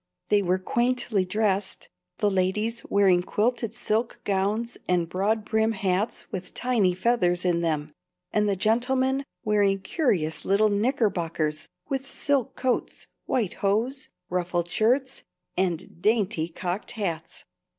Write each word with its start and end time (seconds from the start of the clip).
They 0.29 0.41
were 0.41 0.57
quaintly 0.57 1.25
dressed; 1.25 1.87
the 2.17 2.31
ladies 2.31 2.83
wearing 2.89 3.21
quilted 3.21 3.75
silk 3.75 4.19
gowns 4.23 4.75
and 4.87 5.07
broadbrim 5.07 5.73
hats 5.73 6.31
with 6.31 6.55
tiny 6.55 6.95
feathers 6.95 7.45
in 7.45 7.61
them, 7.61 7.91
and 8.33 8.49
the 8.49 8.55
gentlemen 8.55 9.23
wearing 9.45 9.81
curious 9.81 10.43
little 10.43 10.69
knickerbockers, 10.69 11.67
with 11.87 12.09
silk 12.09 12.55
coats, 12.55 13.05
white 13.27 13.53
hose, 13.61 14.09
ruffled 14.27 14.69
shirts, 14.71 15.21
and 15.55 16.01
dainty 16.01 16.47
cocked 16.49 16.93
hats. 16.93 17.43